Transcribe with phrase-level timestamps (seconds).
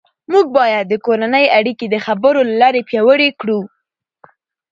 [0.31, 3.59] موږ باید د کورنۍ اړیکې د خبرو له لارې پیاوړې کړو